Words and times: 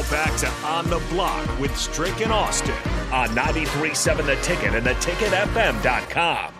Now 0.00 0.10
back 0.10 0.34
to 0.38 0.48
On 0.66 0.88
the 0.88 0.98
Block 1.10 1.58
with 1.58 1.76
Strick 1.76 2.22
and 2.22 2.32
Austin 2.32 2.74
on 3.12 3.28
93.7 3.30 4.24
The 4.24 4.36
Ticket 4.36 4.74
and 4.74 4.86
theticketfm.com. 4.86 6.54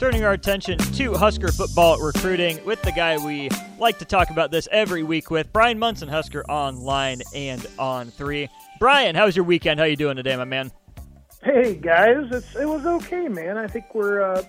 Turning 0.00 0.24
our 0.24 0.32
attention 0.32 0.78
to 0.78 1.14
Husker 1.14 1.52
football 1.52 2.00
recruiting 2.00 2.64
with 2.64 2.82
the 2.82 2.90
guy 2.90 3.16
we 3.24 3.48
like 3.78 3.98
to 3.98 4.04
talk 4.04 4.30
about 4.30 4.50
this 4.50 4.66
every 4.72 5.04
week 5.04 5.30
with, 5.30 5.52
Bryan 5.52 5.78
Munson, 5.78 6.08
Husker 6.08 6.44
online 6.48 7.20
and 7.32 7.64
on 7.78 8.10
three. 8.10 8.48
Bryan, 8.80 9.14
how 9.14 9.26
was 9.26 9.36
your 9.36 9.44
weekend? 9.44 9.78
How 9.78 9.86
you 9.86 9.96
doing 9.96 10.16
today, 10.16 10.34
my 10.36 10.46
man? 10.46 10.72
Hey 11.44 11.76
guys, 11.76 12.26
it's, 12.32 12.56
it 12.56 12.68
was 12.68 12.84
okay, 12.86 13.28
man. 13.28 13.56
I 13.56 13.68
think 13.68 13.94
we're 13.94 14.20
uh, 14.20 14.42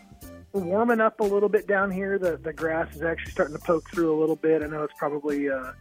we're 0.54 0.62
warming 0.62 1.00
up 1.00 1.20
a 1.20 1.24
little 1.24 1.50
bit 1.50 1.68
down 1.68 1.92
here. 1.92 2.18
The 2.18 2.38
the 2.38 2.54
grass 2.54 2.96
is 2.96 3.02
actually 3.02 3.32
starting 3.32 3.56
to 3.56 3.62
poke 3.62 3.90
through 3.90 4.18
a 4.18 4.20
little 4.20 4.36
bit. 4.36 4.64
I 4.64 4.68
know 4.68 4.84
it's 4.84 4.94
probably 4.98 5.50
uh, 5.50 5.56
a 5.56 5.76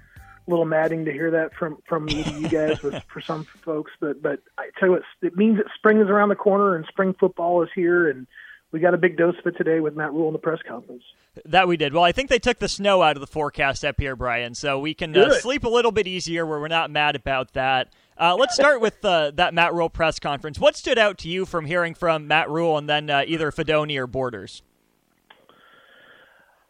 little 0.47 0.65
maddening 0.65 1.05
to 1.07 1.13
hear 1.13 1.31
that 1.33 1.55
from 1.55 1.79
from 1.87 2.09
you 2.09 2.49
guys, 2.49 2.79
for 3.09 3.21
some 3.21 3.45
folks, 3.45 3.93
but 4.01 4.23
but 4.23 4.41
I 4.59 4.71
tell 4.79 4.89
you 4.89 4.93
what, 4.93 5.03
it 5.23 5.37
means 5.37 5.59
that 5.59 5.67
spring 5.75 6.01
is 6.01 6.09
around 6.09 6.29
the 6.29 6.37
corner 6.37 6.77
and 6.77 6.85
spring 6.87 7.15
football 7.19 7.63
is 7.63 7.71
here 7.75 8.09
and 8.09 8.27
we 8.71 8.81
got 8.81 8.95
a 8.95 8.99
big 8.99 9.17
dose 9.17 9.39
of 9.39 9.47
it 9.47 9.57
today 9.57 9.81
with 9.81 9.97
Matt 9.97 10.13
Rhule 10.13 10.29
in 10.29 10.35
the 10.35 10.39
press 10.39 10.61
conference. 10.67 11.03
That 11.45 11.69
we 11.69 11.77
did. 11.77 11.93
Well, 11.93 12.05
I 12.05 12.13
think 12.13 12.29
they 12.31 12.39
took 12.39 12.59
the 12.59 12.69
snow 12.69 13.03
out 13.03 13.17
of 13.17 13.21
the 13.21 13.27
forecast 13.27 13.85
up 13.85 13.97
here, 13.99 14.17
Bryan, 14.17 14.55
so 14.55 14.79
we 14.79 14.95
can 14.95 15.17
uh, 15.17 15.35
sleep 15.35 15.65
a 15.65 15.69
little 15.69 15.93
bit 15.93 16.07
easier 16.07 16.47
where 16.47 16.61
we're 16.61 16.69
not 16.69 16.91
mad 16.91 17.17
about 17.17 17.53
that. 17.53 17.93
Uh, 18.21 18.35
let's 18.37 18.55
start 18.55 18.81
with 18.81 19.05
uh, 19.05 19.31
that 19.33 19.55
Matt 19.55 19.75
Rhule 19.75 19.91
press 19.91 20.19
conference. 20.19 20.59
What 20.59 20.77
stood 20.77 20.99
out 20.99 21.19
to 21.19 21.29
you 21.29 21.47
from 21.47 21.67
hearing 21.67 21.95
from 21.95 22.27
Matt 22.27 22.51
Rhule 22.51 22.77
and 22.77 22.89
then 22.89 23.11
uh, 23.11 23.25
either 23.27 23.51
Fidone 23.53 23.97
or 23.97 24.07
Borders? 24.07 24.63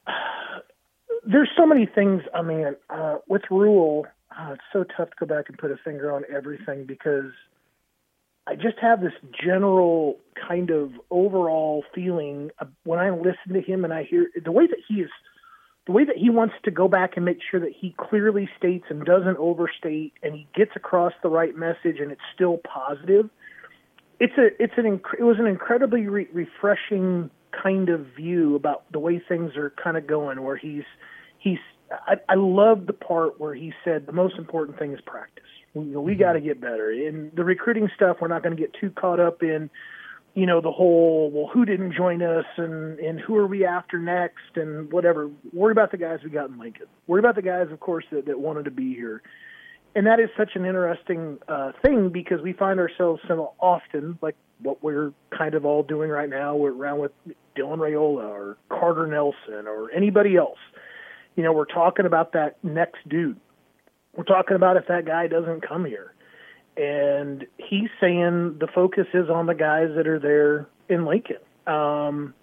There's 1.27 1.51
so 1.57 1.67
many 1.67 1.87
things. 1.87 2.23
I 2.35 2.43
mean, 2.43 2.75
uh, 2.91 3.17
with 3.29 3.43
Rhule, 3.51 4.07
uh, 4.39 4.53
it's 4.53 4.63
so 4.73 4.85
tough 4.97 5.11
to 5.11 5.17
go 5.21 5.27
back 5.27 5.49
and 5.49 5.57
put 5.57 5.71
a 5.71 5.77
finger 5.85 6.13
on 6.13 6.25
everything 6.31 6.85
because– 6.85 7.33
I 8.49 8.55
just 8.55 8.79
have 8.81 9.03
this 9.03 9.13
general 9.45 10.17
kind 10.49 10.71
of 10.71 10.93
overall 11.11 11.85
feeling 11.95 12.51
uh, 12.59 12.65
when 12.85 12.99
I 12.99 13.11
listen 13.11 13.53
to 13.53 13.61
him 13.61 13.85
and 13.85 13.93
I 13.93 14.05
hear 14.05 14.31
the 14.43 14.51
way 14.51 14.67
that 14.67 14.79
he 14.89 15.03
is, 15.03 15.11
the 15.87 15.93
way 15.93 16.05
that 16.05 16.17
he 16.17 16.31
wants 16.31 16.55
to 16.65 16.71
go 16.71 16.89
back 16.89 17.17
and 17.17 17.27
make 17.27 17.41
sure 17.51 17.61
that 17.61 17.73
he 17.79 17.95
clearly 17.99 18.49
states 18.57 18.87
and 18.89 19.05
doesn't 19.05 19.37
overstate 19.37 20.15
and 20.23 20.35
he 20.35 20.47
gets 20.55 20.71
across 20.77 21.13
the 21.23 21.29
right 21.29 21.55
message 21.55 22.01
and 22.01 22.11
it's 22.11 22.23
still 22.35 22.59
positive. 22.59 23.29
It's 24.19 24.33
a 24.39 24.49
it's 24.63 24.73
an 24.79 24.87
it 25.19 25.23
was 25.23 25.37
an 25.39 25.47
incredibly 25.47 26.07
re- 26.07 26.29
refreshing 26.33 27.31
kind 27.63 27.91
of 27.91 28.07
view 28.17 28.57
about 28.57 28.91
the 28.93 28.99
way 28.99 29.23
things 29.29 29.57
are 29.57 29.75
kind 29.83 29.99
of 29.99 30.07
going. 30.07 30.43
Where 30.43 30.57
he's 30.57 30.85
he's 31.39 31.59
I, 31.91 32.17
I 32.29 32.35
love 32.35 32.87
the 32.87 32.93
part 32.93 33.41
where 33.41 33.55
he 33.55 33.73
said 33.85 34.07
the 34.07 34.13
most 34.13 34.37
important 34.37 34.79
thing 34.79 34.93
is 34.93 35.01
practice 35.01 35.45
we, 35.75 35.87
you 35.87 35.93
know, 35.95 36.01
we 36.01 36.15
got 36.15 36.33
to 36.33 36.41
get 36.41 36.61
better. 36.61 36.91
In 36.91 37.31
the 37.35 37.45
recruiting 37.45 37.89
stuff, 37.95 38.19
we're 38.21 38.29
not 38.29 38.43
going 38.43 38.57
to 38.57 38.61
get 38.61 38.75
too 38.81 38.91
caught 38.91 39.21
up 39.21 39.43
in, 39.43 39.71
you 40.35 40.47
know, 40.47 40.61
the 40.61 40.71
whole 40.71 41.31
well, 41.31 41.51
who 41.53 41.65
didn't 41.65 41.95
join 41.95 42.23
us 42.23 42.45
and 42.57 42.99
and 42.99 43.21
who 43.21 43.37
are 43.37 43.47
we 43.47 43.65
after 43.65 43.99
next 43.99 44.57
and 44.57 44.91
whatever. 44.93 45.31
Worry 45.53 45.73
about 45.73 45.91
the 45.91 45.97
guys 45.97 46.21
we 46.23 46.31
got 46.31 46.51
in 46.51 46.59
Lincoln. 46.59 46.87
Worry 47.07 47.21
about 47.21 47.37
the 47.37 47.43
guys, 47.43 47.69
of 47.71 47.81
course, 47.81 48.05
that, 48.11 48.27
that 48.27 48.39
wanted 48.39 48.65
to 48.65 48.71
be 48.71 48.95
here. 48.95 49.23
And 49.95 50.07
that 50.07 50.21
is 50.21 50.29
such 50.37 50.51
an 50.55 50.65
interesting 50.65 51.39
uh, 51.49 51.73
thing 51.85 52.11
because 52.11 52.41
we 52.41 52.53
find 52.53 52.79
ourselves 52.79 53.21
so 53.27 53.55
often, 53.59 54.19
like 54.23 54.37
what 54.61 54.83
we're 54.83 55.13
kind 55.37 55.55
of 55.55 55.65
all 55.65 55.83
doing 55.83 56.11
right 56.11 56.29
now, 56.29 56.55
we're 56.55 56.73
around 56.73 57.01
with 57.01 57.13
Dylan 57.57 57.79
Raiola 57.79 58.29
or 58.29 58.59
Carter 58.69 59.07
Nelson 59.07 59.67
or 59.67 59.91
anybody 59.91 60.37
else. 60.37 60.59
You 61.39 61.45
know, 61.45 61.53
we're 61.53 61.65
talking 61.65 62.05
about 62.05 62.33
that 62.33 62.63
next 62.63 63.09
dude 63.09 63.41
we're 64.19 64.25
talking 64.25 64.57
about 64.57 64.77
if 64.77 64.89
that 64.89 65.07
guy 65.07 65.29
doesn't 65.29 65.67
come 65.67 65.85
here. 65.85 66.13
And 66.77 67.47
he's 67.57 67.89
saying 68.01 68.59
the 68.59 68.67
focus 68.67 69.07
is 69.15 69.31
on 69.31 69.47
the 69.47 69.55
guys 69.55 69.91
that 69.97 70.09
are 70.09 70.19
there 70.19 70.67
in 70.89 71.07
Lincoln. 71.07 71.37
Um, 71.69 72.35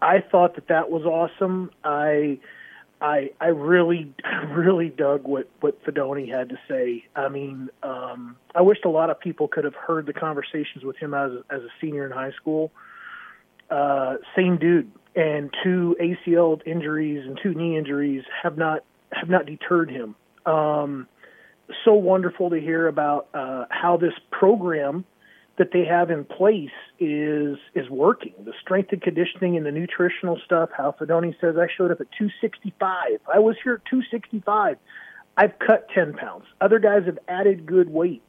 I 0.00 0.20
thought 0.20 0.54
that 0.54 0.68
that 0.68 0.90
was 0.90 1.02
awesome. 1.02 1.72
I, 1.82 2.38
I, 3.00 3.30
I 3.40 3.48
really, 3.48 4.14
really 4.48 4.90
dug 4.90 5.24
what 5.24 5.48
what 5.60 5.84
Fidone 5.84 6.28
had 6.30 6.50
to 6.50 6.58
say. 6.68 7.04
I 7.16 7.28
mean, 7.28 7.68
um, 7.82 8.36
I 8.54 8.62
wished 8.62 8.84
a 8.84 8.90
lot 8.90 9.10
of 9.10 9.18
people 9.18 9.48
could 9.48 9.64
have 9.64 9.74
heard 9.74 10.06
the 10.06 10.12
conversations 10.12 10.84
with 10.84 10.96
him 10.96 11.14
as 11.14 11.32
as 11.50 11.62
a 11.62 11.70
senior 11.80 12.06
in 12.06 12.12
high 12.12 12.32
school. 12.32 12.70
Uh, 13.70 14.16
same 14.36 14.56
dude, 14.56 14.90
and 15.14 15.50
two 15.62 15.96
ACL 16.00 16.60
injuries 16.66 17.24
and 17.26 17.38
two 17.42 17.54
knee 17.54 17.76
injuries 17.76 18.24
have 18.42 18.56
not 18.56 18.84
have 19.12 19.28
not 19.28 19.46
deterred 19.46 19.90
him. 19.90 20.16
Um, 20.44 21.08
so 21.84 21.94
wonderful 21.94 22.50
to 22.50 22.60
hear 22.60 22.88
about 22.88 23.28
uh, 23.32 23.64
how 23.70 23.96
this 23.96 24.12
program 24.30 25.04
that 25.56 25.70
they 25.72 25.84
have 25.84 26.10
in 26.10 26.24
place 26.24 26.70
is 26.98 27.56
is 27.74 27.88
working. 27.88 28.34
The 28.44 28.52
strength 28.60 28.92
and 28.92 29.00
conditioning 29.00 29.56
and 29.56 29.64
the 29.64 29.70
nutritional 29.70 30.40
stuff. 30.44 30.70
How 30.76 30.94
Fidone 30.98 31.34
says 31.40 31.56
I 31.56 31.68
showed 31.76 31.92
up 31.92 32.00
at 32.00 32.10
265. 32.18 33.20
I 33.32 33.38
was 33.38 33.56
here 33.62 33.74
at 33.74 33.84
265. 33.90 34.78
I've 35.36 35.58
cut 35.58 35.88
10 35.94 36.14
pounds. 36.14 36.44
Other 36.60 36.78
guys 36.78 37.04
have 37.06 37.18
added 37.28 37.66
good 37.66 37.88
weight. 37.88 38.22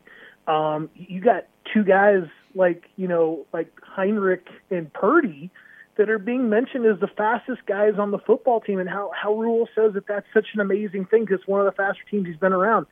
Um, 0.47 0.90
you 0.95 1.22
got 1.22 1.47
two 1.74 1.84
guys 1.84 2.24
like 2.53 2.84
you 2.95 3.07
know 3.07 3.45
like 3.51 3.72
Heinrich 3.81 4.47
and 4.69 4.91
Purdy 4.94 5.50
that 5.97 6.09
are 6.09 6.19
being 6.19 6.50
mentioned 6.50 6.85
as 6.85 7.00
the 7.00 7.07
fastest 7.07 7.66
guys 7.66 7.94
on 7.97 8.11
the 8.11 8.19
football 8.19 8.59
team, 8.59 8.79
and 8.79 8.89
how 8.89 9.11
how 9.19 9.33
Rhule 9.33 9.67
says 9.75 9.94
that 9.94 10.07
that's 10.07 10.28
such 10.33 10.47
an 10.53 10.59
amazing 10.59 11.06
thing 11.06 11.25
because 11.25 11.45
one 11.47 11.59
of 11.59 11.66
the 11.66 11.72
faster 11.72 12.03
teams 12.09 12.28
he's 12.28 12.38
been 12.38 12.53
around. 12.53 12.85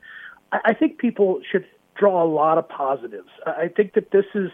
I 0.52 0.72
think 0.72 0.98
people 0.98 1.40
should 1.50 1.66
draw 1.98 2.22
a 2.22 2.28
lot 2.28 2.58
of 2.58 2.68
positives. 2.68 3.28
I 3.46 3.68
think 3.68 3.94
that 3.94 4.10
this 4.10 4.26
is 4.34 4.50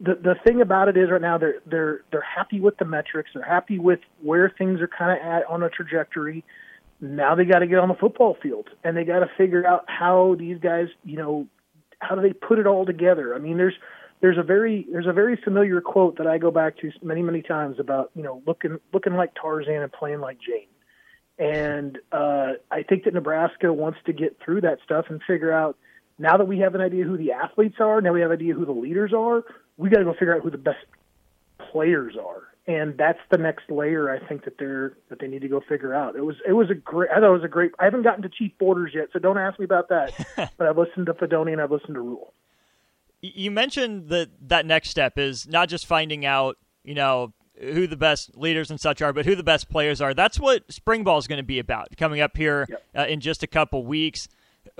the 0.00 0.14
the 0.14 0.34
thing 0.46 0.60
about 0.60 0.88
it 0.88 0.96
is 0.96 1.10
right 1.10 1.20
now 1.20 1.38
they're 1.38 1.60
they're 1.66 2.02
they're 2.10 2.20
happy 2.20 2.60
with 2.60 2.76
the 2.78 2.84
metrics. 2.84 3.30
They're 3.34 3.42
happy 3.42 3.78
with 3.78 4.00
where 4.22 4.52
things 4.56 4.80
are 4.80 4.88
kind 4.88 5.18
of 5.18 5.26
at 5.26 5.46
on 5.46 5.62
a 5.62 5.68
trajectory. 5.68 6.44
Now 7.00 7.34
they 7.34 7.44
got 7.44 7.60
to 7.60 7.66
get 7.66 7.78
on 7.78 7.88
the 7.88 7.94
football 7.94 8.36
field 8.42 8.68
and 8.82 8.96
they 8.96 9.04
got 9.04 9.20
to 9.20 9.30
figure 9.36 9.66
out 9.66 9.84
how 9.86 10.34
these 10.36 10.58
guys, 10.58 10.88
you 11.04 11.16
know, 11.16 11.46
how 12.00 12.16
do 12.16 12.22
they 12.22 12.32
put 12.32 12.58
it 12.58 12.66
all 12.66 12.84
together? 12.84 13.34
I 13.34 13.38
mean, 13.38 13.56
there's 13.56 13.76
there's 14.20 14.38
a 14.38 14.42
very 14.42 14.86
there's 14.90 15.06
a 15.06 15.12
very 15.12 15.36
familiar 15.36 15.80
quote 15.80 16.18
that 16.18 16.26
I 16.26 16.38
go 16.38 16.50
back 16.50 16.76
to 16.78 16.90
many 17.02 17.22
many 17.22 17.42
times 17.42 17.78
about 17.78 18.10
you 18.14 18.22
know 18.22 18.42
looking 18.46 18.78
looking 18.92 19.14
like 19.14 19.32
Tarzan 19.40 19.82
and 19.82 19.92
playing 19.92 20.20
like 20.20 20.38
Jane. 20.40 20.68
And 21.38 21.98
uh, 22.10 22.54
I 22.70 22.82
think 22.82 23.04
that 23.04 23.14
Nebraska 23.14 23.72
wants 23.72 23.98
to 24.06 24.12
get 24.12 24.38
through 24.44 24.62
that 24.62 24.78
stuff 24.84 25.06
and 25.08 25.22
figure 25.24 25.52
out 25.52 25.76
now 26.18 26.36
that 26.36 26.48
we 26.48 26.58
have 26.58 26.74
an 26.74 26.80
idea 26.80 27.04
who 27.04 27.16
the 27.16 27.30
athletes 27.30 27.76
are, 27.78 28.00
now 28.00 28.12
we 28.12 28.20
have 28.20 28.32
an 28.32 28.38
idea 28.38 28.54
who 28.54 28.64
the 28.64 28.72
leaders 28.72 29.12
are, 29.16 29.44
we 29.76 29.88
got 29.88 29.98
to 29.98 30.04
go 30.04 30.14
figure 30.14 30.34
out 30.34 30.42
who 30.42 30.50
the 30.50 30.58
best 30.58 30.84
players 31.70 32.16
are. 32.16 32.42
And 32.66 32.98
that's 32.98 33.20
the 33.30 33.38
next 33.38 33.70
layer 33.70 34.10
I 34.10 34.18
think 34.28 34.44
that 34.44 34.58
they're 34.58 34.94
that 35.08 35.20
they 35.20 35.26
need 35.26 35.40
to 35.42 35.48
go 35.48 35.62
figure 35.66 35.94
out. 35.94 36.16
It 36.16 36.24
was 36.24 36.36
it 36.46 36.52
was 36.52 36.70
a 36.70 36.74
great 36.74 37.10
I 37.10 37.20
thought 37.20 37.30
it 37.30 37.32
was 37.32 37.44
a 37.44 37.48
great 37.48 37.70
I 37.78 37.84
haven't 37.84 38.02
gotten 38.02 38.22
to 38.22 38.28
Chief 38.28 38.52
Borders 38.58 38.92
yet, 38.94 39.08
so 39.12 39.18
don't 39.18 39.38
ask 39.38 39.58
me 39.58 39.64
about 39.64 39.88
that. 39.88 40.12
but 40.58 40.66
I've 40.66 40.76
listened 40.76 41.06
to 41.06 41.14
Fidone 41.14 41.52
and 41.52 41.62
I've 41.62 41.70
listened 41.70 41.94
to 41.94 42.00
Rhule. 42.00 42.34
You 43.20 43.50
mentioned 43.50 44.08
that 44.08 44.28
that 44.48 44.66
next 44.66 44.90
step 44.90 45.18
is 45.18 45.46
not 45.48 45.68
just 45.68 45.86
finding 45.86 46.24
out, 46.24 46.56
you 46.84 46.94
know, 46.94 47.32
who 47.60 47.86
the 47.86 47.96
best 47.96 48.36
leaders 48.36 48.70
and 48.70 48.80
such 48.80 49.02
are, 49.02 49.12
but 49.12 49.26
who 49.26 49.34
the 49.34 49.42
best 49.42 49.68
players 49.68 50.00
are. 50.00 50.14
That's 50.14 50.38
what 50.38 50.70
spring 50.72 51.04
ball 51.04 51.18
is 51.18 51.26
going 51.26 51.38
to 51.38 51.44
be 51.44 51.58
about 51.58 51.88
coming 51.96 52.20
up 52.20 52.36
here 52.36 52.66
yep. 52.68 52.84
uh, 52.96 53.06
in 53.06 53.20
just 53.20 53.42
a 53.42 53.46
couple 53.46 53.84
weeks. 53.84 54.28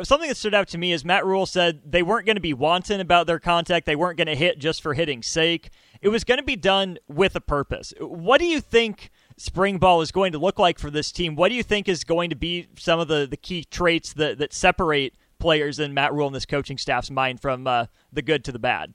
Something 0.02 0.28
that 0.28 0.36
stood 0.36 0.54
out 0.54 0.68
to 0.68 0.78
me 0.78 0.92
is 0.92 1.04
Matt 1.04 1.24
Rhule 1.24 1.46
said 1.46 1.80
they 1.84 2.02
weren't 2.02 2.26
going 2.26 2.36
to 2.36 2.42
be 2.42 2.54
wanton 2.54 3.00
about 3.00 3.26
their 3.26 3.40
contact. 3.40 3.86
They 3.86 3.96
weren't 3.96 4.16
going 4.16 4.28
to 4.28 4.36
hit 4.36 4.58
just 4.58 4.82
for 4.82 4.94
hitting 4.94 5.22
sake. 5.22 5.70
It 6.00 6.10
was 6.10 6.24
going 6.24 6.38
to 6.38 6.44
be 6.44 6.56
done 6.56 6.98
with 7.08 7.34
a 7.34 7.40
purpose. 7.40 7.92
What 7.98 8.38
do 8.38 8.46
you 8.46 8.60
think 8.60 9.10
spring 9.36 9.78
ball 9.78 10.00
is 10.00 10.12
going 10.12 10.32
to 10.32 10.38
look 10.38 10.58
like 10.58 10.78
for 10.78 10.90
this 10.90 11.10
team? 11.10 11.34
What 11.34 11.48
do 11.48 11.54
you 11.54 11.62
think 11.62 11.88
is 11.88 12.04
going 12.04 12.30
to 12.30 12.36
be 12.36 12.68
some 12.78 13.00
of 13.00 13.08
the, 13.08 13.26
the 13.28 13.36
key 13.36 13.64
traits 13.64 14.12
that, 14.14 14.38
that 14.38 14.52
separate 14.52 15.14
players 15.38 15.78
in 15.78 15.94
Matt 15.94 16.12
Rhule 16.12 16.26
and 16.26 16.36
this 16.36 16.46
coaching 16.46 16.78
staff's 16.78 17.10
mind 17.10 17.40
from 17.40 17.66
uh, 17.66 17.86
the 18.12 18.22
good 18.22 18.44
to 18.44 18.52
the 18.52 18.58
bad? 18.58 18.94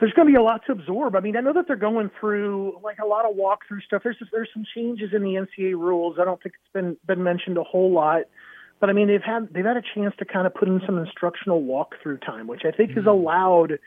there's 0.00 0.12
going 0.12 0.26
to 0.26 0.32
be 0.32 0.36
a 0.36 0.42
lot 0.42 0.62
to 0.66 0.72
absorb. 0.72 1.16
I 1.16 1.20
mean, 1.20 1.36
I 1.36 1.40
know 1.40 1.52
that 1.52 1.66
they're 1.66 1.76
going 1.76 2.10
through 2.20 2.80
like 2.82 2.98
a 2.98 3.06
lot 3.06 3.24
of 3.24 3.36
walkthrough 3.36 3.82
stuff. 3.86 4.02
There's 4.04 4.18
just, 4.18 4.30
there's 4.32 4.48
some 4.52 4.64
changes 4.74 5.10
in 5.14 5.22
the 5.22 5.34
NCAA 5.34 5.72
rules. 5.72 6.16
I 6.20 6.24
don't 6.24 6.42
think 6.42 6.54
it's 6.54 6.72
been 6.72 6.96
been 7.06 7.22
mentioned 7.22 7.58
a 7.58 7.62
whole 7.62 7.92
lot, 7.92 8.22
but 8.80 8.90
I 8.90 8.92
mean 8.92 9.08
they've 9.08 9.22
had 9.22 9.48
they've 9.52 9.64
had 9.64 9.76
a 9.76 9.82
chance 9.94 10.14
to 10.18 10.24
kind 10.24 10.46
of 10.46 10.54
put 10.54 10.68
in 10.68 10.80
some 10.86 10.98
instructional 10.98 11.62
walkthrough 11.62 12.24
time, 12.24 12.46
which 12.46 12.62
I 12.64 12.70
think 12.70 12.90
mm-hmm. 12.90 13.00
has 13.00 13.06
allowed 13.06 13.78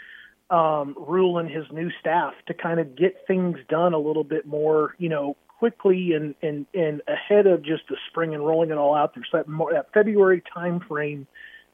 um, 0.50 0.95
Rhule 0.97 1.38
and 1.39 1.50
his 1.50 1.65
new 1.71 1.91
staff 2.00 2.33
to 2.47 2.53
kind 2.53 2.79
of 2.79 2.95
get 2.95 3.15
things 3.27 3.57
done 3.69 3.94
a 3.94 4.00
little 4.00 4.24
bit 4.24 4.45
more, 4.45 4.95
you 4.97 5.09
know, 5.09 5.35
quickly 5.59 6.13
and 6.13 6.36
and 6.42 6.65
and 6.74 7.01
ahead 7.07 7.48
of 7.48 7.63
just 7.63 7.83
the 7.89 7.98
spring 8.09 8.33
and 8.33 8.45
rolling 8.45 8.71
it 8.71 8.77
all 8.77 8.95
out 8.95 9.15
there. 9.15 9.24
So 9.31 9.38
that, 9.38 9.48
more, 9.48 9.74
that 9.74 9.92
February 9.94 10.42
time 10.54 10.80
frame 10.80 11.27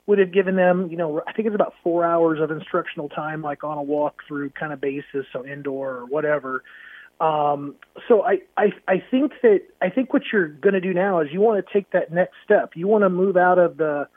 would 0.05 0.19
have 0.19 0.33
given 0.33 0.55
them, 0.55 0.89
you 0.91 0.97
know, 0.97 1.21
I 1.27 1.31
think 1.31 1.47
it's 1.47 1.55
about 1.55 1.73
four 1.81 2.03
hours 2.03 2.39
of 2.41 2.51
instructional 2.51 3.07
time, 3.07 3.41
like 3.41 3.63
on 3.63 3.77
a 3.77 3.83
walk 3.83 4.21
through 4.27 4.49
kind 4.49 4.73
of 4.73 4.81
basis, 4.81 5.25
so 5.31 5.45
indoor 5.45 5.91
or 5.91 6.05
whatever. 6.05 6.63
Um, 7.21 7.75
so 8.07 8.23
I, 8.23 8.39
I 8.57 8.73
I 8.87 9.03
think 9.09 9.31
that 9.43 9.61
I 9.81 9.89
think 9.89 10.13
what 10.13 10.23
you're 10.31 10.47
going 10.47 10.73
to 10.73 10.81
do 10.81 10.93
now 10.93 11.21
is 11.21 11.29
you 11.31 11.39
want 11.39 11.65
to 11.65 11.73
take 11.73 11.91
that 11.91 12.11
next 12.11 12.35
step. 12.43 12.71
You 12.75 12.87
want 12.87 13.03
to 13.03 13.09
move 13.09 13.37
out 13.37 13.59
of 13.59 13.77
the 13.77 14.07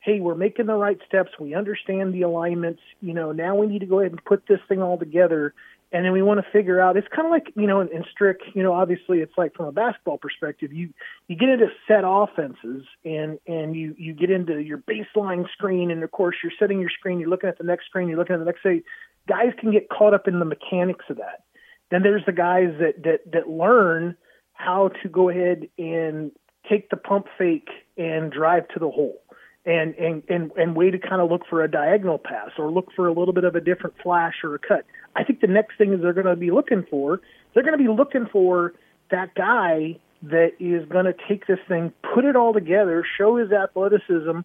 hey, 0.00 0.20
we're 0.20 0.36
making 0.36 0.66
the 0.66 0.74
right 0.74 0.98
steps. 1.06 1.30
We 1.38 1.54
understand 1.54 2.14
the 2.14 2.22
alignments. 2.22 2.80
You 3.00 3.12
know, 3.12 3.32
now 3.32 3.56
we 3.56 3.66
need 3.66 3.80
to 3.80 3.86
go 3.86 3.98
ahead 3.98 4.12
and 4.12 4.24
put 4.24 4.46
this 4.46 4.60
thing 4.68 4.80
all 4.80 4.96
together. 4.96 5.52
And 5.92 6.04
then 6.04 6.12
we 6.12 6.20
want 6.20 6.44
to 6.44 6.50
figure 6.52 6.80
out. 6.80 6.96
It's 6.96 7.06
kind 7.14 7.26
of 7.26 7.30
like 7.30 7.52
you 7.54 7.66
know, 7.66 7.80
in, 7.80 7.88
in 7.88 8.04
strict. 8.10 8.42
You 8.54 8.62
know, 8.62 8.72
obviously, 8.72 9.20
it's 9.20 9.32
like 9.36 9.54
from 9.54 9.66
a 9.66 9.72
basketball 9.72 10.18
perspective. 10.18 10.72
You 10.72 10.90
you 11.28 11.36
get 11.36 11.48
into 11.48 11.68
set 11.86 12.02
offenses, 12.04 12.84
and 13.04 13.38
and 13.46 13.76
you 13.76 13.94
you 13.96 14.12
get 14.12 14.30
into 14.30 14.58
your 14.58 14.78
baseline 14.78 15.48
screen, 15.52 15.90
and 15.92 16.02
of 16.02 16.10
course, 16.10 16.36
you're 16.42 16.52
setting 16.58 16.80
your 16.80 16.90
screen. 16.90 17.20
You're 17.20 17.30
looking 17.30 17.48
at 17.48 17.58
the 17.58 17.64
next 17.64 17.86
screen. 17.86 18.08
You're 18.08 18.18
looking 18.18 18.34
at 18.34 18.40
the 18.40 18.44
next. 18.44 18.64
Say, 18.64 18.82
guys 19.28 19.52
can 19.60 19.70
get 19.70 19.88
caught 19.88 20.12
up 20.12 20.26
in 20.26 20.40
the 20.40 20.44
mechanics 20.44 21.04
of 21.08 21.18
that 21.18 21.44
then 21.90 22.02
there's 22.02 22.24
the 22.26 22.32
guys 22.32 22.70
that 22.80 23.02
that 23.04 23.32
that 23.32 23.48
learn 23.48 24.16
how 24.52 24.90
to 25.02 25.08
go 25.08 25.28
ahead 25.28 25.68
and 25.78 26.32
take 26.68 26.90
the 26.90 26.96
pump 26.96 27.26
fake 27.38 27.68
and 27.96 28.32
drive 28.32 28.66
to 28.68 28.78
the 28.78 28.90
hole 28.90 29.22
and 29.64 29.94
and 29.94 30.22
and, 30.28 30.50
and 30.56 30.76
way 30.76 30.90
to 30.90 30.98
kind 30.98 31.20
of 31.20 31.30
look 31.30 31.42
for 31.48 31.62
a 31.62 31.70
diagonal 31.70 32.18
pass 32.18 32.50
or 32.58 32.70
look 32.70 32.88
for 32.94 33.06
a 33.06 33.12
little 33.12 33.34
bit 33.34 33.44
of 33.44 33.54
a 33.54 33.60
different 33.60 33.94
flash 34.02 34.34
or 34.42 34.54
a 34.54 34.58
cut. 34.58 34.84
I 35.16 35.24
think 35.24 35.40
the 35.40 35.46
next 35.46 35.78
thing 35.78 35.92
is 35.92 36.00
they're 36.02 36.12
going 36.12 36.26
to 36.26 36.36
be 36.36 36.50
looking 36.50 36.84
for 36.88 37.20
they're 37.54 37.62
going 37.62 37.76
to 37.76 37.82
be 37.82 37.90
looking 37.90 38.26
for 38.30 38.74
that 39.10 39.34
guy 39.34 39.98
that 40.22 40.52
is 40.60 40.86
going 40.88 41.06
to 41.06 41.14
take 41.26 41.46
this 41.46 41.58
thing, 41.66 41.92
put 42.14 42.24
it 42.24 42.36
all 42.36 42.52
together, 42.52 43.04
show 43.16 43.36
his 43.36 43.50
athleticism, 43.50 44.40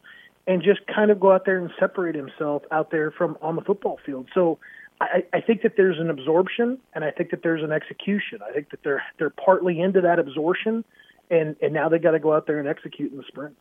and 0.47 0.63
just 0.63 0.79
kind 0.87 1.11
of 1.11 1.19
go 1.19 1.33
out 1.33 1.45
there 1.45 1.57
and 1.57 1.69
separate 1.77 2.15
himself 2.15 2.63
out 2.71 2.89
there 2.89 3.11
from 3.11 3.37
on 3.41 3.57
the 3.57 3.61
football 3.61 3.99
field. 4.05 4.27
So 4.33 4.59
I, 5.01 5.23
I 5.33 5.41
think 5.41 5.61
that 5.63 5.73
there's 5.75 5.99
an 5.99 6.09
absorption, 6.09 6.77
and 6.93 7.03
I 7.03 7.11
think 7.11 7.31
that 7.31 7.43
there's 7.43 7.63
an 7.63 7.71
execution. 7.71 8.39
I 8.47 8.53
think 8.53 8.69
that 8.71 8.79
they're 8.83 9.03
they're 9.17 9.29
partly 9.29 9.81
into 9.81 9.99
that 10.01 10.19
absorption, 10.19 10.85
and 11.29 11.55
and 11.61 11.73
now 11.73 11.89
they 11.89 11.99
got 11.99 12.11
to 12.11 12.19
go 12.19 12.33
out 12.33 12.47
there 12.47 12.59
and 12.59 12.67
execute 12.67 13.11
in 13.11 13.17
the 13.17 13.25
sprint. 13.27 13.57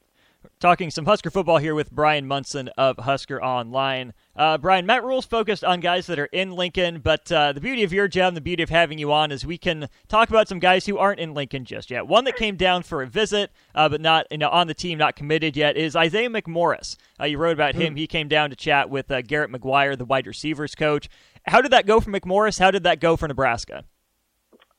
Talking 0.60 0.90
some 0.90 1.06
Husker 1.06 1.30
football 1.30 1.56
here 1.56 1.74
with 1.74 1.90
Bryan 1.90 2.26
Munson 2.26 2.68
of 2.76 2.98
Husker 2.98 3.42
Online. 3.42 4.12
Uh, 4.36 4.58
Bryan, 4.58 4.84
Matt 4.84 5.02
Rhule's 5.02 5.24
focused 5.24 5.64
on 5.64 5.80
guys 5.80 6.06
that 6.06 6.18
are 6.18 6.26
in 6.26 6.52
Lincoln, 6.52 7.00
but 7.00 7.32
uh, 7.32 7.54
the 7.54 7.62
beauty 7.62 7.82
of 7.82 7.94
your 7.94 8.08
job, 8.08 8.34
the 8.34 8.42
beauty 8.42 8.62
of 8.62 8.68
having 8.68 8.98
you 8.98 9.10
on, 9.10 9.32
is 9.32 9.46
we 9.46 9.56
can 9.56 9.88
talk 10.06 10.28
about 10.28 10.48
some 10.48 10.58
guys 10.58 10.84
who 10.84 10.98
aren't 10.98 11.18
in 11.18 11.32
Lincoln 11.32 11.64
just 11.64 11.90
yet. 11.90 12.06
One 12.06 12.24
that 12.24 12.36
came 12.36 12.56
down 12.56 12.82
for 12.82 13.00
a 13.02 13.06
visit, 13.06 13.50
uh, 13.74 13.88
but 13.88 14.02
not 14.02 14.26
you 14.30 14.36
know, 14.36 14.50
on 14.50 14.66
the 14.66 14.74
team, 14.74 14.98
not 14.98 15.16
committed 15.16 15.56
yet, 15.56 15.78
is 15.78 15.96
Isaiah 15.96 16.28
McMorris. 16.28 16.98
Uh, 17.18 17.24
you 17.24 17.38
wrote 17.38 17.54
about 17.54 17.74
him. 17.74 17.94
Hmm. 17.94 17.96
He 17.96 18.06
came 18.06 18.28
down 18.28 18.50
to 18.50 18.56
chat 18.56 18.90
with 18.90 19.10
uh, 19.10 19.22
Garrett 19.22 19.50
McGuire, 19.50 19.96
the 19.96 20.04
wide 20.04 20.26
receivers 20.26 20.74
coach. 20.74 21.08
How 21.46 21.62
did 21.62 21.72
that 21.72 21.86
go 21.86 22.00
for 22.00 22.10
McMorris? 22.10 22.58
How 22.58 22.70
did 22.70 22.82
that 22.82 23.00
go 23.00 23.16
for 23.16 23.26
Nebraska? 23.26 23.84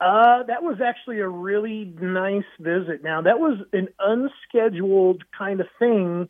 Uh, 0.02 0.42
that 0.48 0.64
was 0.64 0.80
actually 0.84 1.20
a 1.20 1.28
really 1.28 1.94
nice 2.02 2.44
visit. 2.60 3.04
Now, 3.04 3.22
that 3.22 3.40
was 3.40 3.60
an 3.72 3.88
unscheduled 4.00 5.24
kind 5.38 5.62
of 5.62 5.68
thing 5.78 6.28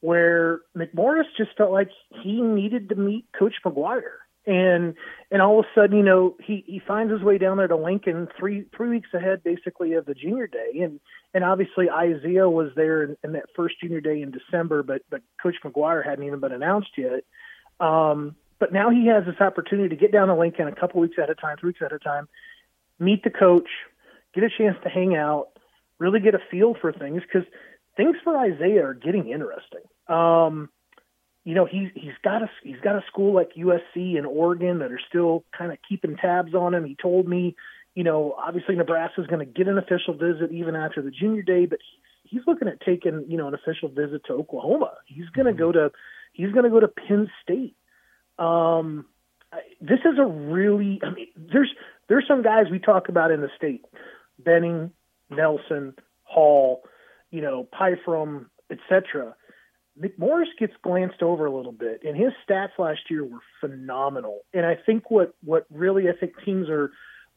where 0.00 0.60
McMorris 0.76 1.26
just 1.36 1.56
felt 1.56 1.70
like 1.70 1.88
he 2.24 2.42
needed 2.42 2.88
to 2.88 2.96
meet 2.96 3.26
Coach 3.38 3.54
McGuire. 3.64 4.18
And 4.44 4.94
and 5.30 5.40
all 5.40 5.60
of 5.60 5.66
a 5.66 5.68
sudden, 5.80 5.96
you 5.96 6.04
know, 6.04 6.36
he, 6.44 6.64
he 6.66 6.80
finds 6.80 7.12
his 7.12 7.22
way 7.22 7.38
down 7.38 7.56
there 7.56 7.66
to 7.66 7.76
Lincoln 7.76 8.28
three 8.38 8.66
three 8.76 8.88
weeks 8.88 9.08
ahead, 9.12 9.42
basically 9.42 9.94
of 9.94 10.06
the 10.06 10.14
junior 10.14 10.46
day, 10.46 10.80
and 10.82 11.00
and 11.34 11.42
obviously 11.42 11.90
Isaiah 11.90 12.48
was 12.48 12.70
there 12.76 13.02
in, 13.02 13.16
in 13.24 13.32
that 13.32 13.46
first 13.56 13.80
junior 13.80 14.00
day 14.00 14.22
in 14.22 14.30
December, 14.30 14.84
but 14.84 15.02
but 15.10 15.22
Coach 15.42 15.56
McGuire 15.64 16.04
hadn't 16.04 16.24
even 16.24 16.38
been 16.38 16.52
announced 16.52 16.90
yet. 16.96 17.24
Um, 17.80 18.36
but 18.60 18.72
now 18.72 18.90
he 18.90 19.08
has 19.08 19.24
this 19.26 19.40
opportunity 19.40 19.88
to 19.88 19.96
get 19.96 20.12
down 20.12 20.28
to 20.28 20.34
Lincoln 20.36 20.68
a 20.68 20.74
couple 20.74 21.00
weeks 21.00 21.16
at 21.20 21.28
a 21.28 21.34
time, 21.34 21.56
three 21.58 21.70
weeks 21.70 21.82
at 21.84 21.92
a 21.92 21.98
time, 21.98 22.28
meet 22.98 23.22
the 23.22 23.30
coach, 23.30 23.68
get 24.34 24.44
a 24.44 24.50
chance 24.56 24.76
to 24.82 24.88
hang 24.88 25.14
out, 25.16 25.48
really 25.98 26.20
get 26.20 26.34
a 26.34 26.40
feel 26.50 26.74
for 26.80 26.92
things 26.92 27.22
because 27.22 27.48
things 27.96 28.16
for 28.22 28.36
Isaiah 28.36 28.86
are 28.86 28.94
getting 28.94 29.28
interesting. 29.28 29.82
Um, 30.08 30.68
you 31.44 31.54
know, 31.54 31.64
he's 31.64 31.88
he's 31.94 32.14
got 32.24 32.42
a 32.42 32.50
he's 32.62 32.80
got 32.82 32.96
a 32.96 33.04
school 33.06 33.32
like 33.32 33.52
USC 33.56 34.18
and 34.18 34.26
Oregon 34.26 34.80
that 34.80 34.90
are 34.90 35.00
still 35.08 35.44
kind 35.56 35.72
of 35.72 35.78
keeping 35.88 36.16
tabs 36.16 36.54
on 36.54 36.74
him. 36.74 36.84
He 36.84 36.96
told 37.00 37.28
me, 37.28 37.54
you 37.94 38.02
know, 38.02 38.34
obviously 38.36 38.74
Nebraska's 38.74 39.28
going 39.28 39.46
to 39.46 39.52
get 39.52 39.68
an 39.68 39.78
official 39.78 40.14
visit 40.14 40.50
even 40.52 40.74
after 40.74 41.02
the 41.02 41.10
junior 41.10 41.42
day, 41.42 41.66
but 41.66 41.78
he's, 41.80 42.30
he's 42.30 42.46
looking 42.48 42.68
at 42.68 42.80
taking 42.80 43.26
you 43.28 43.38
know 43.38 43.46
an 43.46 43.54
official 43.54 43.88
visit 43.88 44.22
to 44.26 44.32
Oklahoma. 44.32 44.94
He's 45.06 45.28
going 45.30 45.46
to 45.46 45.52
go 45.52 45.70
to 45.70 45.92
he's 46.32 46.50
going 46.50 46.64
to 46.64 46.70
go 46.70 46.80
to 46.80 46.88
Penn 46.88 47.30
State. 47.42 47.76
Um, 48.38 49.06
this 49.80 50.00
is 50.00 50.18
a 50.18 50.26
really, 50.26 51.00
I 51.02 51.10
mean, 51.10 51.28
there's 51.36 51.72
there's 52.08 52.26
some 52.28 52.42
guys 52.42 52.66
we 52.70 52.78
talk 52.78 53.08
about 53.08 53.30
in 53.30 53.40
the 53.40 53.50
state, 53.56 53.84
Benning, 54.38 54.90
Nelson, 55.30 55.94
Hall, 56.24 56.82
you 57.30 57.40
know, 57.40 57.68
Pyfrom, 57.72 58.46
etc. 58.70 59.34
McMorris 60.00 60.46
gets 60.58 60.74
glanced 60.82 61.22
over 61.22 61.46
a 61.46 61.54
little 61.54 61.72
bit, 61.72 62.02
and 62.04 62.16
his 62.16 62.32
stats 62.48 62.78
last 62.78 63.00
year 63.08 63.24
were 63.24 63.40
phenomenal. 63.60 64.40
And 64.52 64.66
I 64.66 64.76
think 64.86 65.10
what 65.10 65.34
what 65.42 65.66
really 65.70 66.08
I 66.08 66.12
think 66.12 66.34
teams 66.44 66.68
are 66.68 66.90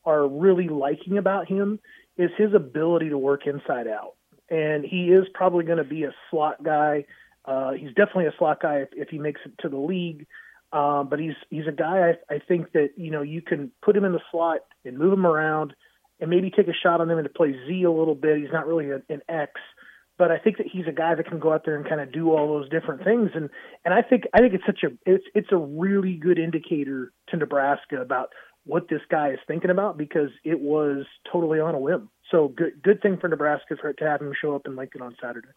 are 0.05 0.27
really 0.27 0.67
liking 0.67 1.17
about 1.17 1.47
him 1.47 1.79
is 2.17 2.31
his 2.37 2.53
ability 2.53 3.09
to 3.09 3.17
work 3.17 3.47
inside 3.47 3.87
out. 3.87 4.15
And 4.49 4.83
he 4.83 5.09
is 5.11 5.25
probably 5.33 5.63
going 5.63 5.77
to 5.77 5.83
be 5.83 6.03
a 6.03 6.13
slot 6.29 6.63
guy. 6.63 7.05
Uh, 7.45 7.71
he's 7.71 7.89
definitely 7.89 8.25
a 8.25 8.33
slot 8.37 8.61
guy 8.61 8.77
if, 8.77 8.89
if 8.93 9.09
he 9.09 9.19
makes 9.19 9.41
it 9.45 9.53
to 9.59 9.69
the 9.69 9.77
league. 9.77 10.27
Um, 10.71 11.09
but 11.09 11.19
he's 11.19 11.33
he's 11.49 11.67
a 11.67 11.71
guy 11.71 12.11
I, 12.29 12.35
I 12.35 12.39
think 12.47 12.73
that 12.73 12.89
you 12.95 13.09
know 13.09 13.23
you 13.23 13.41
can 13.41 13.71
put 13.81 13.97
him 13.97 14.05
in 14.05 14.11
the 14.11 14.21
slot 14.31 14.59
and 14.85 14.97
move 14.97 15.13
him 15.13 15.25
around 15.25 15.73
and 16.19 16.29
maybe 16.29 16.51
take 16.51 16.67
a 16.67 16.73
shot 16.73 17.01
on 17.01 17.09
him 17.09 17.17
and 17.17 17.27
to 17.27 17.33
play 17.33 17.55
Z 17.67 17.83
a 17.83 17.91
little 17.91 18.15
bit. 18.15 18.37
He's 18.37 18.51
not 18.51 18.67
really 18.67 18.91
a, 18.91 19.01
an 19.09 19.21
X, 19.27 19.53
but 20.17 20.31
I 20.31 20.37
think 20.37 20.57
that 20.57 20.67
he's 20.71 20.85
a 20.87 20.91
guy 20.91 21.15
that 21.15 21.25
can 21.25 21.39
go 21.39 21.53
out 21.53 21.63
there 21.65 21.75
and 21.75 21.87
kind 21.87 22.01
of 22.01 22.11
do 22.11 22.31
all 22.31 22.47
those 22.47 22.69
different 22.69 23.03
things. 23.03 23.31
And 23.33 23.49
and 23.83 23.93
I 23.93 24.01
think 24.03 24.25
I 24.33 24.39
think 24.39 24.53
it's 24.53 24.65
such 24.65 24.83
a 24.83 24.89
it's 25.09 25.23
it's 25.33 25.51
a 25.51 25.57
really 25.57 26.15
good 26.15 26.37
indicator 26.37 27.11
to 27.29 27.37
Nebraska 27.37 27.99
about 27.99 28.29
what 28.65 28.89
this 28.89 29.01
guy 29.09 29.29
is 29.29 29.39
thinking 29.47 29.71
about 29.71 29.97
because 29.97 30.29
it 30.43 30.59
was 30.59 31.05
totally 31.31 31.59
on 31.59 31.73
a 31.73 31.79
whim. 31.79 32.09
So 32.29 32.49
good 32.49 32.83
good 32.83 33.01
thing 33.01 33.17
for 33.17 33.27
Nebraska 33.27 33.75
for 33.81 33.93
to 33.93 34.05
have 34.05 34.21
him 34.21 34.33
show 34.39 34.53
up 34.53 34.67
in 34.67 34.75
Lincoln 34.75 35.01
on 35.01 35.15
Saturday. 35.21 35.47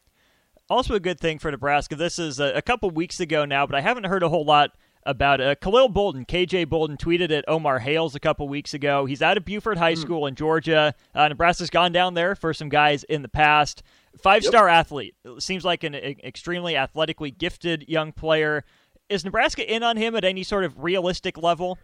Also, 0.70 0.94
a 0.94 1.00
good 1.00 1.20
thing 1.20 1.38
for 1.38 1.50
Nebraska. 1.50 1.96
This 1.96 2.18
is 2.18 2.40
a, 2.40 2.52
a 2.54 2.62
couple 2.62 2.88
weeks 2.90 3.20
ago 3.20 3.44
now, 3.44 3.66
but 3.66 3.74
I 3.74 3.80
haven't 3.80 4.04
heard 4.04 4.22
a 4.22 4.28
whole 4.28 4.44
lot 4.44 4.70
about 5.04 5.40
uh, 5.40 5.54
Khalil 5.56 5.88
Bolden. 5.88 6.24
KJ 6.24 6.68
Bolden 6.68 6.96
tweeted 6.96 7.30
at 7.30 7.44
Omar 7.48 7.80
Hales 7.80 8.14
a 8.14 8.20
couple 8.20 8.48
weeks 8.48 8.74
ago. 8.74 9.04
He's 9.04 9.22
out 9.22 9.36
of 9.36 9.44
Buford 9.44 9.78
High 9.78 9.94
hmm. 9.94 10.00
School 10.00 10.26
in 10.26 10.34
Georgia. 10.34 10.94
Uh, 11.14 11.28
Nebraska's 11.28 11.70
gone 11.70 11.92
down 11.92 12.14
there 12.14 12.34
for 12.34 12.52
some 12.54 12.68
guys 12.68 13.04
in 13.04 13.22
the 13.22 13.28
past. 13.28 13.82
Five 14.22 14.44
star 14.44 14.68
yep. 14.68 14.76
athlete. 14.76 15.14
Seems 15.38 15.64
like 15.64 15.84
an 15.84 15.94
a, 15.94 16.16
extremely 16.22 16.76
athletically 16.76 17.30
gifted 17.30 17.84
young 17.88 18.12
player. 18.12 18.64
Is 19.08 19.24
Nebraska 19.24 19.70
in 19.70 19.82
on 19.82 19.96
him 19.96 20.14
at 20.14 20.24
any 20.24 20.42
sort 20.42 20.64
of 20.64 20.78
realistic 20.82 21.38
level? 21.38 21.78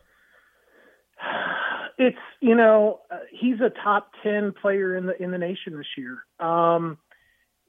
It's 1.97 2.17
you 2.41 2.55
know 2.55 3.01
uh, 3.11 3.17
he's 3.33 3.61
a 3.61 3.71
top 3.83 4.13
ten 4.23 4.53
player 4.53 4.95
in 4.95 5.07
the 5.07 5.21
in 5.21 5.31
the 5.31 5.39
nation 5.39 5.77
this 5.77 5.87
year. 5.97 6.19
Um, 6.39 6.99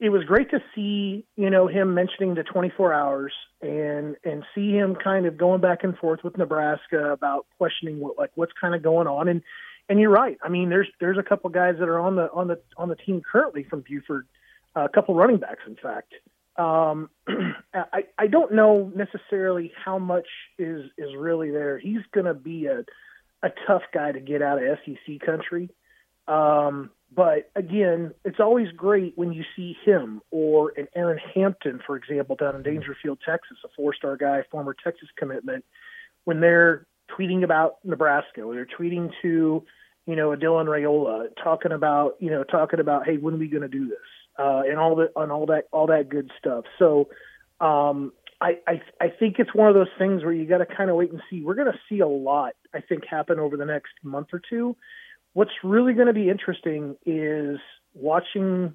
it 0.00 0.08
was 0.08 0.24
great 0.24 0.50
to 0.50 0.60
see 0.74 1.26
you 1.36 1.50
know 1.50 1.68
him 1.68 1.94
mentioning 1.94 2.34
the 2.34 2.42
24 2.42 2.92
hours 2.92 3.32
and 3.60 4.16
and 4.24 4.42
see 4.54 4.72
him 4.72 4.96
kind 4.96 5.26
of 5.26 5.36
going 5.36 5.60
back 5.60 5.84
and 5.84 5.96
forth 5.98 6.20
with 6.24 6.38
Nebraska 6.38 7.12
about 7.12 7.46
questioning 7.58 8.00
what 8.00 8.18
like 8.18 8.30
what's 8.34 8.52
kind 8.58 8.74
of 8.74 8.82
going 8.82 9.06
on. 9.06 9.28
And 9.28 9.42
and 9.88 10.00
you're 10.00 10.10
right. 10.10 10.38
I 10.42 10.48
mean 10.48 10.70
there's 10.70 10.88
there's 11.00 11.18
a 11.18 11.22
couple 11.22 11.50
guys 11.50 11.74
that 11.78 11.88
are 11.88 12.00
on 12.00 12.16
the 12.16 12.30
on 12.32 12.48
the 12.48 12.58
on 12.78 12.88
the 12.88 12.96
team 12.96 13.20
currently 13.30 13.64
from 13.64 13.84
Buford 13.86 14.26
uh, 14.74 14.84
a 14.84 14.88
couple 14.88 15.14
running 15.14 15.38
backs 15.38 15.62
in 15.66 15.76
fact. 15.76 16.14
Um, 16.56 17.10
I 17.74 18.04
I 18.18 18.26
don't 18.26 18.54
know 18.54 18.90
necessarily 18.94 19.70
how 19.84 19.98
much 19.98 20.26
is 20.58 20.90
is 20.96 21.14
really 21.16 21.50
there. 21.50 21.78
He's 21.78 22.02
going 22.12 22.26
to 22.26 22.34
be 22.34 22.66
a 22.66 22.84
a 23.42 23.50
tough 23.66 23.82
guy 23.92 24.12
to 24.12 24.20
get 24.20 24.42
out 24.42 24.62
of 24.62 24.78
SEC 24.84 25.20
country 25.24 25.70
um, 26.30 26.90
but 27.14 27.50
again, 27.56 28.14
it's 28.24 28.38
always 28.38 28.68
great 28.76 29.14
when 29.16 29.32
you 29.32 29.42
see 29.56 29.76
him 29.84 30.22
or 30.30 30.72
an 30.76 30.86
Aaron 30.94 31.18
Hampton, 31.34 31.80
for 31.84 31.96
example, 31.96 32.36
down 32.36 32.54
in 32.54 32.62
Daingerfield, 32.62 33.18
Texas, 33.26 33.58
a 33.64 33.68
four-star 33.76 34.16
guy, 34.16 34.44
former 34.50 34.74
Texas 34.84 35.08
commitment, 35.16 35.64
when 36.24 36.40
they're 36.40 36.86
tweeting 37.18 37.42
about 37.42 37.78
Nebraska, 37.84 38.42
or 38.42 38.54
they're 38.54 38.68
tweeting 38.78 39.10
to, 39.22 39.64
you 40.06 40.16
know, 40.16 40.32
a 40.32 40.36
Dylan 40.36 40.66
Raiola, 40.66 41.28
talking 41.42 41.72
about, 41.72 42.14
you 42.20 42.30
know, 42.30 42.44
talking 42.44 42.78
about, 42.78 43.06
hey, 43.06 43.16
when 43.16 43.34
are 43.34 43.38
we 43.38 43.48
going 43.48 43.62
to 43.62 43.68
do 43.68 43.88
this, 43.88 43.98
uh, 44.38 44.62
and 44.68 44.78
all 44.78 44.94
that, 44.94 45.10
and 45.16 45.32
all 45.32 45.46
that, 45.46 45.64
all 45.72 45.88
that 45.88 46.08
good 46.08 46.30
stuff. 46.38 46.64
So, 46.78 47.08
um, 47.60 48.12
I, 48.40 48.58
I, 48.66 48.80
I 49.00 49.08
think 49.08 49.36
it's 49.38 49.54
one 49.54 49.68
of 49.68 49.74
those 49.74 49.90
things 49.98 50.22
where 50.22 50.32
you 50.32 50.46
got 50.46 50.58
to 50.58 50.66
kind 50.66 50.88
of 50.88 50.96
wait 50.96 51.10
and 51.10 51.20
see. 51.28 51.42
We're 51.42 51.56
going 51.56 51.70
to 51.70 51.78
see 51.88 51.98
a 51.98 52.08
lot, 52.08 52.52
I 52.72 52.80
think, 52.80 53.04
happen 53.04 53.38
over 53.38 53.56
the 53.56 53.66
next 53.66 53.92
month 54.02 54.28
or 54.32 54.40
two 54.48 54.76
what's 55.32 55.52
really 55.62 55.92
going 55.92 56.06
to 56.06 56.12
be 56.12 56.28
interesting 56.28 56.96
is 57.06 57.58
watching 57.94 58.74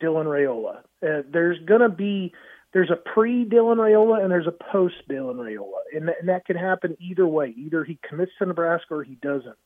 Dylan 0.00 0.26
Raiola. 0.26 0.78
Uh, 1.02 1.22
there's 1.30 1.58
going 1.66 1.80
to 1.80 1.88
be 1.88 2.32
there's 2.72 2.90
a 2.90 2.96
pre 2.96 3.44
Dylan 3.44 3.76
Raiola 3.76 4.22
and 4.22 4.30
there's 4.30 4.46
a 4.46 4.72
post 4.72 4.96
Dylan 5.08 5.36
Raiola, 5.36 5.80
and, 5.94 6.06
th- 6.06 6.16
and 6.20 6.28
that 6.28 6.44
can 6.44 6.56
happen 6.56 6.96
either 7.00 7.26
way. 7.26 7.54
Either 7.56 7.84
he 7.84 7.98
commits 8.06 8.32
to 8.38 8.46
Nebraska 8.46 8.94
or 8.94 9.02
he 9.02 9.14
doesn't. 9.16 9.56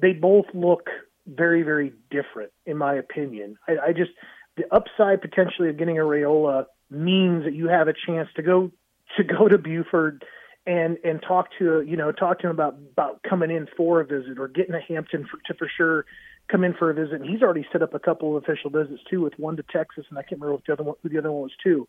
they 0.00 0.12
both 0.12 0.46
look 0.54 0.88
very, 1.26 1.62
very 1.62 1.92
different, 2.10 2.52
in 2.64 2.78
my 2.78 2.94
opinion. 2.94 3.58
I, 3.68 3.88
I 3.88 3.92
just 3.92 4.12
the 4.56 4.64
upside 4.74 5.20
potentially 5.20 5.68
of 5.68 5.76
getting 5.76 5.98
a 5.98 6.02
Raiola 6.02 6.66
means 6.90 7.44
that 7.44 7.54
you 7.54 7.68
have 7.68 7.88
a 7.88 7.94
chance 8.06 8.28
to 8.36 8.42
go 8.42 8.70
to 9.16 9.24
go 9.24 9.48
to 9.48 9.58
Buford 9.58 10.24
and 10.68 10.98
and 11.02 11.22
talk 11.26 11.48
to 11.58 11.80
you 11.80 11.96
know 11.96 12.12
talk 12.12 12.38
to 12.40 12.46
him 12.46 12.50
about 12.50 12.76
about 12.92 13.22
coming 13.28 13.50
in 13.50 13.66
for 13.76 14.00
a 14.00 14.04
visit 14.04 14.38
or 14.38 14.46
getting 14.46 14.74
a 14.74 14.80
Hampton 14.80 15.26
for, 15.28 15.38
to 15.46 15.58
for 15.58 15.68
sure 15.74 16.04
come 16.50 16.62
in 16.62 16.74
for 16.74 16.90
a 16.90 16.94
visit. 16.94 17.20
And 17.20 17.28
he's 17.28 17.42
already 17.42 17.66
set 17.72 17.82
up 17.82 17.94
a 17.94 17.98
couple 17.98 18.36
of 18.36 18.42
official 18.42 18.70
visits 18.70 19.02
too, 19.10 19.22
with 19.22 19.32
one 19.38 19.56
to 19.56 19.62
Texas, 19.62 20.04
and 20.10 20.18
I 20.18 20.22
can't 20.22 20.40
remember 20.40 20.52
what 20.52 20.66
the 20.66 20.72
other 20.74 20.82
one, 20.82 20.96
who 21.02 21.08
the 21.08 21.18
other 21.18 21.32
one 21.32 21.42
was 21.42 21.52
too. 21.62 21.88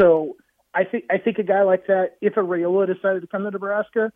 So 0.00 0.36
I 0.72 0.84
think 0.84 1.04
I 1.10 1.18
think 1.18 1.38
a 1.38 1.42
guy 1.42 1.62
like 1.62 1.88
that, 1.88 2.16
if 2.20 2.36
a 2.36 2.40
Raiola 2.40 2.86
decided 2.86 3.22
to 3.22 3.26
come 3.26 3.42
to 3.42 3.50
Nebraska, 3.50 4.12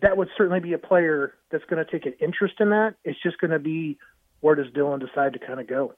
that 0.00 0.16
would 0.16 0.28
certainly 0.38 0.60
be 0.60 0.72
a 0.72 0.78
player 0.78 1.34
that's 1.50 1.64
going 1.64 1.84
to 1.84 1.90
take 1.90 2.06
an 2.06 2.14
interest 2.20 2.54
in 2.60 2.70
that. 2.70 2.94
It's 3.04 3.20
just 3.20 3.38
going 3.38 3.50
to 3.50 3.58
be 3.58 3.98
where 4.40 4.54
does 4.54 4.68
Dylan 4.68 5.00
decide 5.00 5.32
to 5.32 5.40
kind 5.40 5.58
of 5.58 5.66
go. 5.66 5.94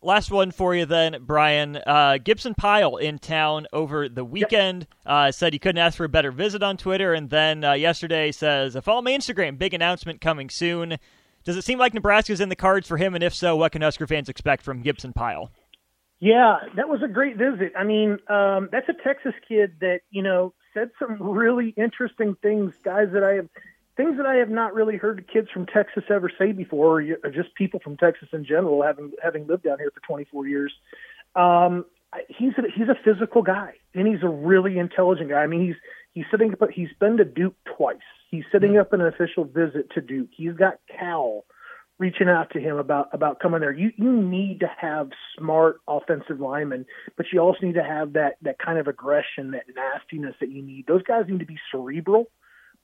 Last 0.00 0.30
one 0.30 0.50
for 0.50 0.74
you, 0.74 0.86
then, 0.86 1.18
Bryan. 1.22 1.76
Uh, 1.86 2.18
Gibson 2.22 2.54
Pyle 2.54 2.96
in 2.96 3.18
town 3.18 3.66
over 3.72 4.08
the 4.08 4.24
weekend 4.24 4.86
yep. 4.88 4.88
uh, 5.06 5.32
said 5.32 5.52
he 5.52 5.58
couldn't 5.58 5.78
ask 5.78 5.96
for 5.96 6.04
a 6.04 6.08
better 6.08 6.32
visit 6.32 6.62
on 6.62 6.76
Twitter, 6.76 7.14
and 7.14 7.30
then 7.30 7.62
uh, 7.62 7.72
yesterday 7.74 8.32
says, 8.32 8.76
"Follow 8.82 9.02
my 9.02 9.12
Instagram. 9.12 9.58
Big 9.58 9.74
announcement 9.74 10.20
coming 10.20 10.50
soon." 10.50 10.98
Does 11.44 11.56
it 11.56 11.64
seem 11.64 11.78
like 11.78 11.92
Nebraska's 11.94 12.40
in 12.40 12.48
the 12.48 12.56
cards 12.56 12.86
for 12.86 12.96
him? 12.96 13.14
And 13.14 13.22
if 13.22 13.34
so, 13.34 13.56
what 13.56 13.72
can 13.72 13.82
Husker 13.82 14.06
fans 14.06 14.28
expect 14.28 14.62
from 14.62 14.82
Gibson 14.82 15.12
Pyle? 15.12 15.50
Yeah, 16.20 16.58
that 16.76 16.88
was 16.88 17.02
a 17.02 17.08
great 17.08 17.36
visit. 17.36 17.72
I 17.76 17.82
mean, 17.82 18.18
um, 18.28 18.68
that's 18.70 18.88
a 18.88 18.94
Texas 19.04 19.34
kid 19.48 19.72
that 19.80 20.00
you 20.10 20.22
know 20.22 20.54
said 20.72 20.90
some 20.98 21.20
really 21.20 21.74
interesting 21.76 22.36
things, 22.42 22.74
guys 22.84 23.08
that 23.12 23.24
I 23.24 23.34
have 23.34 23.48
things 23.96 24.16
that 24.16 24.26
I 24.26 24.36
have 24.36 24.48
not 24.48 24.74
really 24.74 24.96
heard 24.96 25.28
kids 25.32 25.48
from 25.52 25.66
Texas 25.66 26.04
ever 26.10 26.30
say 26.38 26.52
before, 26.52 27.02
or 27.02 27.30
just 27.30 27.54
people 27.54 27.80
from 27.80 27.96
Texas 27.96 28.28
in 28.32 28.44
general, 28.44 28.82
having 28.82 29.12
having 29.22 29.46
lived 29.46 29.64
down 29.64 29.78
here 29.78 29.90
for 29.92 30.00
24 30.00 30.46
years. 30.46 30.72
Um, 31.34 31.84
he's 32.28 32.52
a, 32.58 32.62
he's 32.74 32.88
a 32.88 32.96
physical 33.04 33.42
guy, 33.42 33.74
and 33.94 34.06
he's 34.06 34.22
a 34.22 34.28
really 34.28 34.78
intelligent 34.78 35.30
guy. 35.30 35.40
I 35.40 35.46
mean, 35.46 35.66
he's 35.66 35.76
he's 36.14 36.24
sitting 36.30 36.52
up. 36.52 36.70
He's 36.70 36.92
been 37.00 37.18
to 37.18 37.24
Duke 37.24 37.56
twice. 37.76 37.96
He's 38.30 38.44
sitting 38.50 38.78
up 38.78 38.92
an 38.92 39.00
official 39.00 39.44
visit 39.44 39.90
to 39.94 40.00
Duke. 40.00 40.28
He's 40.34 40.54
got 40.54 40.78
Cal 40.98 41.44
reaching 41.98 42.28
out 42.28 42.50
to 42.50 42.60
him 42.60 42.78
about 42.78 43.08
about 43.12 43.40
coming 43.40 43.60
there. 43.60 43.72
You 43.72 43.92
you 43.96 44.10
need 44.10 44.60
to 44.60 44.70
have 44.78 45.10
smart 45.38 45.80
offensive 45.86 46.40
linemen, 46.40 46.86
but 47.16 47.26
you 47.32 47.40
also 47.40 47.58
need 47.62 47.74
to 47.74 47.84
have 47.84 48.14
that 48.14 48.36
that 48.42 48.58
kind 48.58 48.78
of 48.78 48.88
aggression, 48.88 49.52
that 49.52 49.64
nastiness 49.74 50.34
that 50.40 50.50
you 50.50 50.62
need. 50.62 50.86
Those 50.86 51.02
guys 51.02 51.26
need 51.28 51.40
to 51.40 51.46
be 51.46 51.58
cerebral 51.70 52.30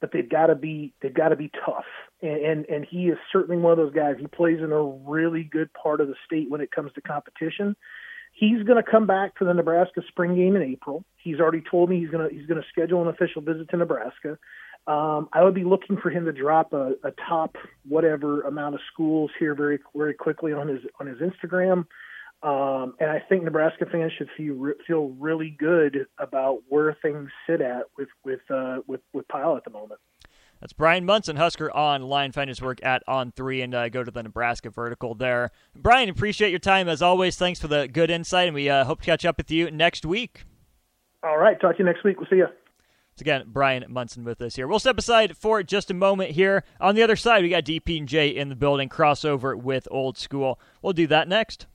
but 0.01 0.11
they've 0.13 0.29
got 0.29 0.47
to 0.47 0.55
be 0.55 0.95
they've 1.03 1.15
got 1.15 1.29
to 1.29 1.37
be 1.37 1.51
tough. 1.65 1.85
And, 2.23 2.45
and 2.45 2.67
and 2.67 2.87
he 2.89 3.09
is 3.09 3.19
certainly 3.33 3.61
one 3.61 3.73
of 3.73 3.79
those 3.79 3.95
guys. 3.95 4.17
He 4.19 4.27
plays 4.27 4.59
in 4.59 4.73
a 4.73 4.83
really 4.83 5.45
good 5.45 5.73
part 5.73 6.01
of 6.01 6.09
the 6.09 6.15
state 6.27 6.51
when 6.51 6.61
it 6.61 6.71
comes 6.71 6.93
to 6.95 7.01
competition. 7.01 7.77
He's 8.33 8.63
going 8.63 8.83
to 8.83 8.89
come 8.89 9.07
back 9.07 9.37
for 9.37 9.45
the 9.45 9.55
Nebraska 9.55 10.03
spring 10.09 10.37
game 10.37 10.55
in 10.55 10.63
April. 10.63 11.05
He's 11.17 11.41
already 11.41 11.63
told 11.69 11.91
me 11.91 11.99
he's 11.99 12.11
going 12.11 12.29
to 12.29 12.35
he's 12.35 12.47
going 12.47 12.61
to 12.61 12.69
schedule 12.69 13.03
an 13.03 13.09
official 13.09 13.43
visit 13.43 13.69
to 13.71 13.77
Nebraska. 13.77 14.39
Um, 14.87 15.29
I 15.33 15.43
would 15.45 15.55
be 15.55 15.65
looking 15.65 15.99
for 15.99 16.11
him 16.11 16.25
to 16.25 16.33
drop 16.33 16.73
a, 16.73 16.93
a 17.05 17.11
top 17.29 17.57
whatever 17.87 18.43
amount 18.43 18.75
of 18.75 18.81
schools 18.93 19.31
here 19.39 19.55
very 19.55 19.79
very 19.95 20.15
quickly 20.15 20.53
on 20.53 20.69
his 20.69 20.81
on 21.01 21.07
his 21.07 21.19
Instagram. 21.19 21.87
Um, 22.43 22.95
and 23.01 23.11
I 23.11 23.21
think 23.29 23.43
Nebraska 23.43 23.87
fans 23.91 24.13
should 24.17 24.29
feel 24.37 24.73
feel 24.87 25.09
really 25.19 25.57
good 25.59 26.07
about 26.19 26.59
where 26.69 26.97
things 27.03 27.31
sit 27.49 27.61
at 27.61 27.85
with 27.97 28.09
with 28.25 28.41
uh, 28.49 28.79
with 28.87 29.01
with 29.13 29.27
Pyle 29.27 29.57
at 29.57 29.65
the 29.65 29.71
moment. 29.71 30.01
That's 30.61 30.73
Bryan 30.73 31.05
Munson, 31.05 31.37
Husker 31.37 31.71
online. 31.73 32.33
Find 32.33 32.49
his 32.49 32.61
work 32.61 32.79
at 32.85 33.03
On 33.07 33.33
Three 33.33 33.61
and 33.61 33.75
uh, 33.75 33.89
go 33.89 34.05
to 34.05 34.11
the 34.11 34.23
Nebraska 34.23 34.71
vertical 34.71 35.15
there. 35.15 35.51
Bryan, 35.75 36.09
appreciate 36.09 36.51
your 36.51 36.59
time 36.59 36.89
as 36.89 37.03
always. 37.03 37.37
Thanks 37.37 37.61
for 37.61 37.69
the 37.69 37.89
good 37.89 38.11
insight, 38.11 38.49
and 38.49 38.55
we 38.55 38.69
uh, 38.69 38.85
hope 38.85 39.01
to 39.01 39.07
catch 39.07 39.25
up 39.25 39.37
with 39.37 39.51
you 39.51 39.71
next 39.71 40.05
week. 40.05 40.45
All 41.25 41.39
right, 41.39 41.61
talk 41.61 41.73
to 41.77 41.79
you 41.81 41.85
next 41.85 42.05
week. 42.05 42.19
We'll 42.19 42.31
see 42.31 42.37
you. 42.37 42.47
It's 43.13 43.21
again 43.23 43.47
Bryan 43.49 43.85
Munson 43.89 44.23
with 44.23 44.41
us 44.41 44.55
here. 44.55 44.69
We'll 44.69 44.79
step 44.79 44.99
aside 44.99 45.37
for 45.37 45.65
just 45.65 45.91
a 45.91 45.95
moment 45.95 46.33
here. 46.33 46.63
On 46.81 46.95
the 46.95 47.03
other 47.03 47.17
side, 47.17 47.43
we 47.43 47.49
got 47.49 47.65
DP 47.65 47.99
and 47.99 48.09
J 48.09 48.29
in 48.29 48.49
the 48.49 48.55
building, 48.55 48.89
crossover 48.89 49.61
with 49.61 49.89
old 49.91 50.17
school. 50.19 50.61
We'll 50.83 50.93
do 50.93 51.09
that 51.09 51.27
next. 51.27 51.67